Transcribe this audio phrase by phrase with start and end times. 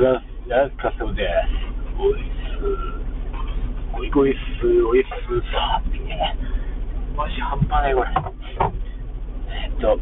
[0.00, 1.26] やらかそうで。
[1.98, 2.22] おい
[2.54, 2.98] す。
[3.92, 5.08] ごいごいす、おいす、
[5.50, 6.36] さーってね。
[7.16, 8.10] マジ半端ないこれ。
[9.50, 9.98] えっと、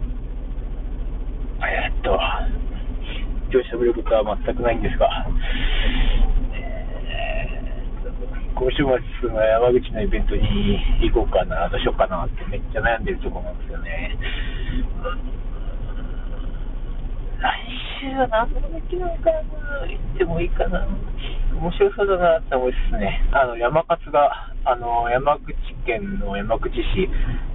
[1.64, 2.18] えっと、
[3.50, 5.08] 今日喋ることは全くないんですが、
[6.52, 7.62] え
[8.54, 8.84] 今週
[9.20, 14.18] 末の山口のイベントに行こうかな、どうしようかなってめっちゃ悩んでるところなんですよね。
[17.96, 19.40] 来週は何のできなのかな
[19.88, 20.84] 行ってもいいかな
[21.56, 23.24] 面白そうだなって思いですね。
[23.32, 25.56] あの、山勝が、あの、山口
[25.86, 27.08] 県の山口市、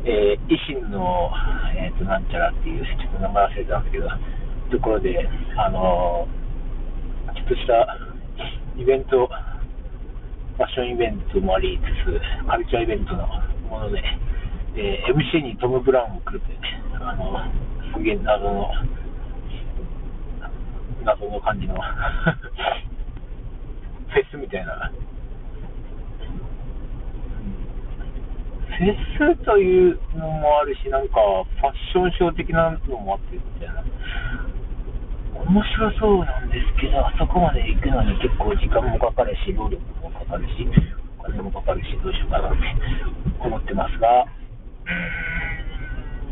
[0.04, 1.30] えー、維新の、
[1.78, 4.10] えっ、ー、と、なんちゃらっていう、ちょっと名前忘れたんですけど、
[4.72, 6.28] ところで、あの、
[7.36, 7.98] ちょっとした
[8.82, 13.28] イベント、ファッションイベントもありつつ、カルチャーイベントの
[13.70, 14.02] もので、
[14.74, 16.58] で MC にトム・ブラウンも来るって、
[17.00, 17.38] あの、
[17.94, 18.72] すげえ謎の、
[21.04, 21.76] 謎の感じの。
[24.12, 24.92] フェスみたいな。
[28.78, 31.16] フェスというのもあるし、なんか
[31.62, 33.84] ファッションショー的なのもあってみたいな。
[35.46, 40.68] 面白そうなんですけど、あそこまで行くのに結構時間もかかるし、労力もかかるし、
[41.20, 42.58] お金もかかるし、どうしようかなって
[43.40, 44.26] 思ってますが、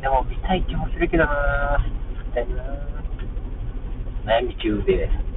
[0.02, 1.80] でも見たい気もするけどな、
[2.26, 2.99] 見たいな
[4.42, 5.29] み中です。